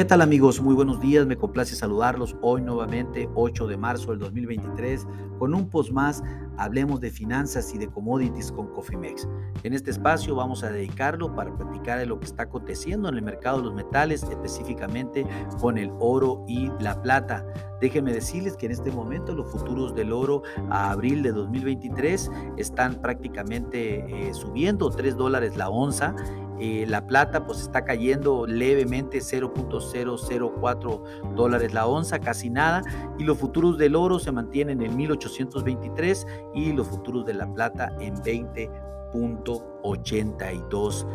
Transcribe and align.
¿Qué 0.00 0.06
tal 0.06 0.22
amigos? 0.22 0.62
Muy 0.62 0.74
buenos 0.74 0.98
días, 0.98 1.26
me 1.26 1.36
complace 1.36 1.76
saludarlos 1.76 2.34
hoy 2.40 2.62
nuevamente, 2.62 3.28
8 3.34 3.66
de 3.66 3.76
marzo 3.76 4.12
del 4.12 4.20
2023, 4.20 5.06
con 5.38 5.54
un 5.54 5.68
post 5.68 5.90
más, 5.92 6.22
hablemos 6.56 7.02
de 7.02 7.10
finanzas 7.10 7.74
y 7.74 7.78
de 7.78 7.86
commodities 7.86 8.50
con 8.50 8.68
Cofimex. 8.68 9.28
En 9.62 9.74
este 9.74 9.90
espacio 9.90 10.34
vamos 10.34 10.64
a 10.64 10.70
dedicarlo 10.70 11.34
para 11.34 11.54
platicar 11.54 11.98
de 11.98 12.06
lo 12.06 12.18
que 12.18 12.24
está 12.24 12.44
aconteciendo 12.44 13.10
en 13.10 13.16
el 13.16 13.22
mercado 13.22 13.58
de 13.58 13.64
los 13.64 13.74
metales, 13.74 14.22
específicamente 14.22 15.26
con 15.60 15.76
el 15.76 15.90
oro 15.98 16.46
y 16.48 16.70
la 16.80 17.02
plata. 17.02 17.44
Déjenme 17.82 18.14
decirles 18.14 18.56
que 18.56 18.64
en 18.64 18.72
este 18.72 18.90
momento 18.90 19.34
los 19.34 19.52
futuros 19.52 19.94
del 19.94 20.14
oro 20.14 20.44
a 20.70 20.92
abril 20.92 21.22
de 21.22 21.32
2023 21.32 22.30
están 22.56 23.02
prácticamente 23.02 24.28
eh, 24.28 24.32
subiendo 24.32 24.88
3 24.88 25.14
dólares 25.14 25.58
la 25.58 25.68
onza 25.68 26.14
eh, 26.60 26.84
la 26.86 27.06
plata 27.06 27.46
pues 27.46 27.60
está 27.60 27.84
cayendo 27.84 28.46
levemente 28.46 29.18
0.004 29.18 31.34
dólares 31.34 31.72
la 31.72 31.86
onza, 31.86 32.18
casi 32.18 32.50
nada, 32.50 32.82
y 33.18 33.24
los 33.24 33.38
futuros 33.38 33.78
del 33.78 33.96
oro 33.96 34.18
se 34.18 34.30
mantienen 34.30 34.82
en 34.82 34.94
1823 34.96 36.26
y 36.54 36.72
los 36.72 36.88
futuros 36.88 37.24
de 37.24 37.32
la 37.34 37.50
plata 37.52 37.94
en 38.00 38.16
20.82 38.16 41.06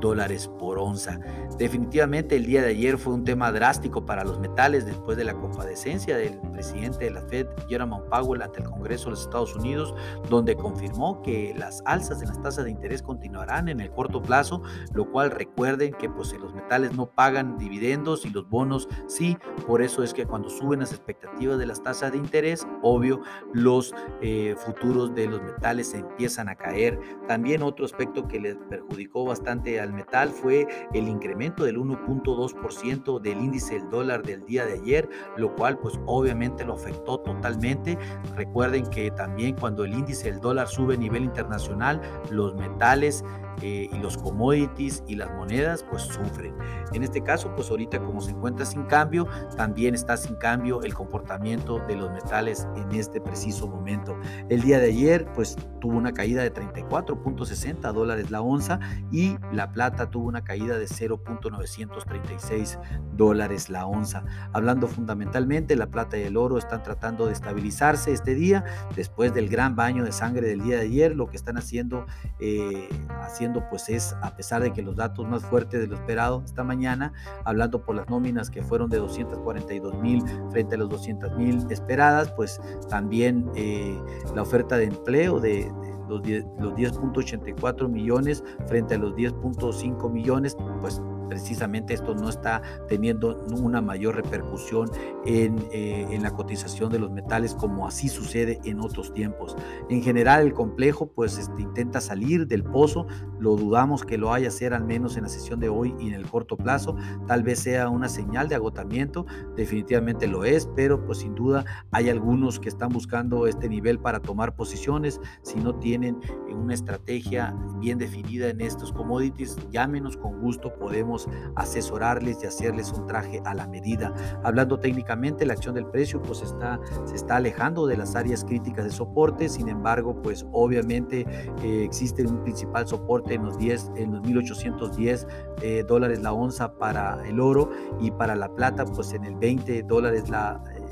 dólares 0.00 0.48
por 0.58 0.78
onza. 0.78 1.18
Definitivamente 1.58 2.36
el 2.36 2.46
día 2.46 2.62
de 2.62 2.70
ayer 2.70 2.98
fue 2.98 3.14
un 3.14 3.24
tema 3.24 3.52
drástico 3.52 4.04
para 4.04 4.24
los 4.24 4.38
metales 4.38 4.84
después 4.84 5.16
de 5.16 5.24
la 5.24 5.34
compadecencia 5.34 6.16
del 6.16 6.38
presidente 6.52 7.04
de 7.04 7.10
la 7.10 7.22
Fed, 7.22 7.46
Jerome 7.68 7.96
Powell, 8.10 8.42
ante 8.42 8.60
el 8.60 8.68
Congreso 8.68 9.06
de 9.06 9.10
los 9.12 9.22
Estados 9.22 9.54
Unidos, 9.56 9.94
donde 10.28 10.56
confirmó 10.56 11.22
que 11.22 11.54
las 11.56 11.82
alzas 11.84 12.22
en 12.22 12.28
las 12.28 12.42
tasas 12.42 12.64
de 12.64 12.70
interés 12.70 13.02
continuarán 13.02 13.68
en 13.68 13.80
el 13.80 13.90
corto 13.90 14.22
plazo, 14.22 14.62
lo 14.94 15.10
cual 15.10 15.30
recuerden 15.30 15.92
que 15.94 16.08
pues, 16.08 16.32
los 16.34 16.54
metales 16.54 16.94
no 16.96 17.06
pagan 17.06 17.58
dividendos 17.58 18.24
y 18.24 18.30
los 18.30 18.48
bonos 18.48 18.88
sí, 19.06 19.36
por 19.66 19.82
eso 19.82 20.02
es 20.02 20.14
que 20.14 20.26
cuando 20.26 20.48
suben 20.48 20.80
las 20.80 20.92
expectativas 20.92 21.58
de 21.58 21.66
las 21.66 21.82
tasas 21.82 22.12
de 22.12 22.18
interés, 22.18 22.66
obvio, 22.82 23.20
los 23.52 23.94
eh, 24.20 24.54
futuros 24.58 25.14
de 25.14 25.26
los 25.26 25.42
metales 25.42 25.90
se 25.90 25.98
empiezan 25.98 26.48
a 26.48 26.56
caer. 26.56 26.98
También 27.28 27.62
otro 27.62 27.84
aspecto 27.84 28.26
que 28.26 28.40
les 28.40 28.56
perjudicó 28.68 29.24
bastante 29.24 29.51
al 29.52 29.92
metal 29.92 30.30
fue 30.30 30.66
el 30.94 31.08
incremento 31.08 31.64
del 31.64 31.76
1.2% 31.78 33.20
del 33.20 33.38
índice 33.38 33.74
del 33.74 33.90
dólar 33.90 34.22
del 34.22 34.44
día 34.46 34.64
de 34.64 34.74
ayer, 34.74 35.08
lo 35.36 35.54
cual 35.54 35.78
pues 35.78 35.98
obviamente 36.06 36.64
lo 36.64 36.74
afectó 36.74 37.18
totalmente. 37.18 37.98
Recuerden 38.34 38.86
que 38.86 39.10
también 39.10 39.54
cuando 39.56 39.84
el 39.84 39.94
índice 39.94 40.30
del 40.30 40.40
dólar 40.40 40.68
sube 40.68 40.94
a 40.94 40.98
nivel 40.98 41.24
internacional, 41.24 42.00
los 42.30 42.54
metales 42.54 43.24
eh, 43.60 43.88
y 43.92 43.98
los 43.98 44.16
commodities 44.16 45.04
y 45.06 45.16
las 45.16 45.30
monedas 45.32 45.84
pues 45.88 46.02
sufren. 46.02 46.54
En 46.92 47.02
este 47.02 47.22
caso 47.22 47.54
pues 47.54 47.70
ahorita 47.70 47.98
como 48.00 48.20
se 48.20 48.30
encuentra 48.30 48.64
sin 48.64 48.84
cambio, 48.84 49.28
también 49.56 49.94
está 49.94 50.16
sin 50.16 50.36
cambio 50.36 50.82
el 50.82 50.94
comportamiento 50.94 51.78
de 51.86 51.96
los 51.96 52.10
metales 52.10 52.66
en 52.76 52.90
este 52.92 53.20
preciso 53.20 53.68
momento. 53.68 54.16
El 54.48 54.62
día 54.62 54.78
de 54.78 54.86
ayer 54.86 55.30
pues 55.34 55.56
tuvo 55.80 55.96
una 55.96 56.12
caída 56.12 56.42
de 56.42 56.52
34.60 56.52 57.92
dólares 57.92 58.30
la 58.30 58.40
onza 58.40 58.80
y 59.10 59.36
la 59.50 59.72
plata 59.72 60.10
tuvo 60.10 60.28
una 60.28 60.44
caída 60.44 60.78
de 60.78 60.86
0.936 60.86 62.78
dólares 63.14 63.70
la 63.70 63.86
onza. 63.86 64.24
Hablando 64.52 64.86
fundamentalmente, 64.86 65.76
la 65.76 65.86
plata 65.86 66.18
y 66.18 66.22
el 66.22 66.36
oro 66.36 66.58
están 66.58 66.82
tratando 66.82 67.26
de 67.26 67.32
estabilizarse 67.32 68.12
este 68.12 68.34
día 68.34 68.64
después 68.94 69.34
del 69.34 69.48
gran 69.48 69.74
baño 69.76 70.04
de 70.04 70.12
sangre 70.12 70.46
del 70.48 70.62
día 70.62 70.76
de 70.76 70.82
ayer. 70.82 71.16
Lo 71.16 71.28
que 71.28 71.36
están 71.36 71.56
haciendo, 71.58 72.06
eh, 72.38 72.88
haciendo 73.20 73.68
pues 73.68 73.88
es, 73.88 74.14
a 74.22 74.36
pesar 74.36 74.62
de 74.62 74.72
que 74.72 74.82
los 74.82 74.96
datos 74.96 75.28
más 75.28 75.42
fuertes 75.42 75.80
de 75.80 75.86
lo 75.86 75.96
esperado 75.96 76.42
esta 76.44 76.64
mañana, 76.64 77.12
hablando 77.44 77.84
por 77.84 77.96
las 77.96 78.08
nóminas 78.08 78.50
que 78.50 78.62
fueron 78.62 78.90
de 78.90 78.98
242 78.98 79.94
mil 79.98 80.22
frente 80.50 80.74
a 80.76 80.78
los 80.78 80.88
200 80.88 81.36
mil 81.36 81.66
esperadas, 81.70 82.30
pues 82.32 82.60
también 82.88 83.50
eh, 83.54 83.98
la 84.34 84.42
oferta 84.42 84.76
de 84.76 84.84
empleo 84.84 85.40
de 85.40 85.70
los 86.18 86.74
10.84 86.74 87.88
millones 87.88 88.44
frente 88.66 88.94
a 88.94 88.98
los 88.98 89.14
10.5 89.14 90.10
millones, 90.10 90.56
pues 90.80 91.02
precisamente 91.32 91.94
esto 91.94 92.14
no 92.14 92.28
está 92.28 92.60
teniendo 92.88 93.42
una 93.58 93.80
mayor 93.80 94.16
repercusión 94.16 94.90
en, 95.24 95.56
eh, 95.72 96.06
en, 96.10 96.22
la 96.22 96.32
cotización 96.32 96.92
de 96.92 96.98
los 96.98 97.10
metales 97.10 97.54
como 97.54 97.86
así 97.86 98.10
sucede 98.10 98.60
en 98.64 98.80
otros 98.80 99.14
tiempos. 99.14 99.56
En 99.88 100.02
general 100.02 100.42
el 100.42 100.52
complejo 100.52 101.06
pues 101.06 101.38
este, 101.38 101.62
intenta 101.62 102.02
salir 102.02 102.46
del 102.46 102.64
pozo, 102.64 103.06
lo 103.40 103.56
dudamos 103.56 104.04
que 104.04 104.18
lo 104.18 104.34
haya 104.34 104.48
hacer 104.48 104.74
al 104.74 104.84
menos 104.84 105.16
en 105.16 105.22
la 105.22 105.30
sesión 105.30 105.58
de 105.58 105.70
hoy 105.70 105.94
y 105.98 106.08
en 106.08 106.14
el 106.14 106.28
corto 106.28 106.58
plazo, 106.58 106.96
tal 107.26 107.42
vez 107.42 107.60
sea 107.60 107.88
una 107.88 108.10
señal 108.10 108.48
de 108.48 108.56
agotamiento, 108.56 109.24
definitivamente 109.56 110.26
lo 110.26 110.44
es, 110.44 110.68
pero 110.76 111.02
pues 111.06 111.18
sin 111.18 111.34
duda 111.34 111.64
hay 111.92 112.10
algunos 112.10 112.60
que 112.60 112.68
están 112.68 112.90
buscando 112.90 113.46
este 113.46 113.70
nivel 113.70 113.98
para 113.98 114.20
tomar 114.20 114.54
posiciones, 114.54 115.18
si 115.40 115.58
no 115.58 115.76
tienen 115.76 116.20
una 116.50 116.74
estrategia 116.74 117.56
bien 117.80 117.96
definida 117.96 118.50
en 118.50 118.60
estos 118.60 118.92
commodities, 118.92 119.56
llámenos 119.70 120.18
con 120.18 120.38
gusto, 120.40 120.74
podemos 120.74 121.21
asesorarles 121.56 122.42
y 122.42 122.46
hacerles 122.46 122.92
un 122.92 123.06
traje 123.06 123.42
a 123.44 123.54
la 123.54 123.66
medida. 123.66 124.12
Hablando 124.42 124.78
técnicamente, 124.78 125.46
la 125.46 125.54
acción 125.54 125.74
del 125.74 125.86
precio 125.86 126.20
pues 126.22 126.42
está, 126.42 126.80
se 127.04 127.14
está 127.14 127.36
alejando 127.36 127.86
de 127.86 127.96
las 127.96 128.14
áreas 128.16 128.44
críticas 128.44 128.84
de 128.84 128.90
soporte, 128.90 129.48
sin 129.48 129.68
embargo, 129.68 130.20
pues 130.22 130.46
obviamente 130.52 131.26
eh, 131.62 131.84
existe 131.84 132.26
un 132.26 132.42
principal 132.42 132.86
soporte 132.86 133.34
en 133.34 133.44
los 133.44 133.58
10, 133.58 133.92
en 133.96 134.12
los 134.12 134.22
1810 134.22 135.26
eh, 135.62 135.84
dólares 135.86 136.22
la 136.22 136.32
onza 136.32 136.72
para 136.78 137.26
el 137.26 137.40
oro 137.40 137.70
y 138.00 138.10
para 138.10 138.36
la 138.36 138.54
plata 138.54 138.84
pues 138.84 139.12
en 139.12 139.24
el 139.24 139.36
20 139.36 139.82
dólares 139.84 140.28
la 140.28 140.62
eh, 140.74 140.82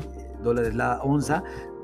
dólares 0.43 0.75
la 0.75 1.01
onza 1.03 1.43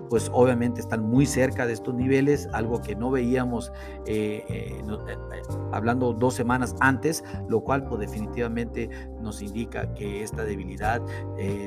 pues 0.08 0.30
obviamente 0.32 0.80
están 0.80 1.08
muy 1.08 1.26
cerca 1.26 1.66
de 1.66 1.72
estos 1.72 1.94
niveles, 1.94 2.48
algo 2.52 2.80
que 2.80 2.94
no 2.94 3.10
veíamos 3.10 3.72
eh, 4.06 4.44
eh, 4.48 4.82
eh, 4.86 5.42
hablando 5.72 6.12
dos 6.12 6.34
semanas 6.34 6.74
antes, 6.80 7.24
lo 7.48 7.60
cual 7.60 7.86
pues 7.86 8.00
definitivamente 8.00 8.88
nos 9.20 9.42
indica 9.42 9.92
que 9.94 10.22
esta 10.22 10.44
debilidad, 10.44 11.02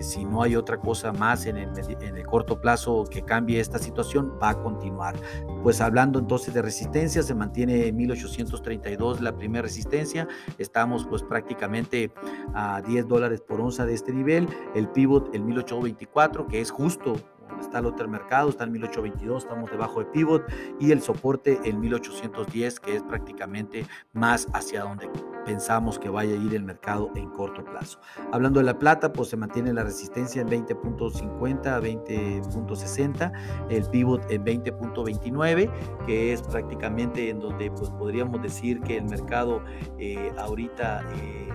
si 0.02 0.24
no 0.24 0.44
hay 0.44 0.56
otra 0.56 0.78
cosa 0.78 1.12
más 1.12 1.46
en 1.46 1.58
el, 1.58 1.70
en 2.02 2.18
el 2.18 2.26
corto 2.26 2.62
plazo 2.62 3.06
que 3.10 3.22
cambie 3.22 3.60
esta 3.60 3.80
situación, 3.80 4.34
va 4.42 4.50
a 4.50 4.62
continuar. 4.62 5.16
Pues 5.64 5.82
hablando 5.82 6.20
entonces 6.20 6.54
de 6.54 6.62
resistencia, 6.62 7.22
se 7.22 7.36
mantiene 7.36 7.88
en 7.88 7.96
1832 7.98 9.22
la 9.22 9.36
primera 9.36 9.64
resistencia, 9.64 10.28
estamos 10.58 11.06
pues 11.06 11.24
prácticamente 11.24 12.12
a 12.54 12.82
10 12.82 13.08
dólares 13.08 13.42
por 13.42 13.60
onza 13.60 13.86
de 13.86 13.94
este 13.94 14.14
nivel, 14.14 14.48
el 14.76 14.88
pivot 14.90 15.34
el 15.34 15.44
1824 15.44 16.48
que 16.48 16.62
es 16.62 16.72
justo 16.72 17.16
está 17.60 17.80
el 17.80 17.86
otro 17.86 18.08
mercado, 18.08 18.50
está 18.50 18.64
en 18.64 18.72
1822, 18.74 19.44
estamos 19.44 19.72
debajo 19.72 20.00
de 20.00 20.06
pivot 20.08 20.44
y 20.80 20.92
el 20.92 21.02
soporte 21.02 21.60
en 21.64 21.80
1810, 21.80 22.80
que 22.80 22.96
es 22.96 23.04
prácticamente 23.04 23.86
más 24.14 24.48
hacia 24.54 24.84
donde 24.84 25.10
pensamos 25.46 25.98
que 25.98 26.10
vaya 26.10 26.34
a 26.34 26.38
ir 26.38 26.54
el 26.54 26.64
mercado 26.64 27.12
en 27.16 27.30
corto 27.32 27.64
plazo. 27.66 28.00
Hablando 28.32 28.60
de 28.60 28.66
la 28.66 28.78
plata, 28.78 29.12
pues 29.12 29.30
se 29.30 29.38
mantiene 29.38 29.74
la 29.74 29.84
resistencia 29.84 30.42
en 30.42 30.50
20.50 30.50 31.68
a 31.68 31.82
20.60, 31.82 33.32
el 33.70 33.86
pivot 33.90 34.30
en 34.31 34.46
20.29, 34.46 36.06
que 36.06 36.34
es 36.34 36.42
prácticamente 36.42 37.30
en 37.30 37.40
donde 37.40 37.72
pues, 37.72 37.90
podríamos 37.92 38.42
decir 38.42 38.80
que 38.81 38.98
el 38.98 39.06
mercado 39.06 39.64
eh, 39.98 40.31
ahorita 40.38 41.04
eh, 41.16 41.50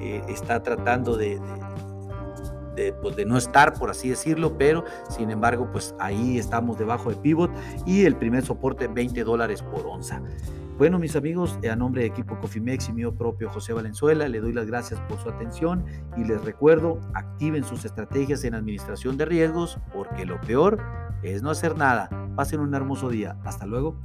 eh, 0.00 0.22
está 0.28 0.62
tratando 0.62 1.16
de 2.74 2.92
pues, 2.92 3.16
de, 3.16 3.24
no 3.24 3.36
estar, 3.36 3.74
por 3.74 3.90
así 3.90 4.08
decirlo, 4.08 4.56
pero 4.58 4.84
sin 5.08 5.30
embargo, 5.30 5.68
pues 5.70 5.94
ahí 5.98 6.38
estamos 6.38 6.78
debajo 6.78 7.10
de 7.10 7.16
pivot 7.16 7.50
y 7.86 8.04
el 8.04 8.16
primer 8.16 8.44
soporte 8.44 8.88
20 8.88 9.24
dólares 9.24 9.62
por 9.62 9.86
onza. 9.86 10.22
Bueno, 10.76 10.98
mis 10.98 11.14
amigos, 11.14 11.56
a 11.70 11.76
nombre 11.76 12.02
de 12.02 12.08
equipo 12.08 12.36
Cofimex 12.40 12.88
y 12.88 12.92
mío 12.92 13.14
propio 13.14 13.48
José 13.48 13.72
Valenzuela, 13.72 14.26
le 14.26 14.40
doy 14.40 14.52
las 14.52 14.66
gracias 14.66 14.98
por 15.02 15.18
su 15.18 15.28
atención 15.28 15.84
y 16.16 16.24
les 16.24 16.44
recuerdo, 16.44 16.98
activen 17.14 17.62
sus 17.62 17.84
estrategias 17.84 18.42
en 18.42 18.54
administración 18.54 19.16
de 19.16 19.24
riesgos 19.24 19.78
porque 19.92 20.26
lo 20.26 20.40
peor 20.40 20.82
es 21.22 21.42
no 21.42 21.50
hacer 21.50 21.76
nada. 21.76 22.08
Pasen 22.34 22.58
un 22.58 22.74
hermoso 22.74 23.08
día. 23.08 23.36
Hasta 23.44 23.66
luego. 23.66 23.96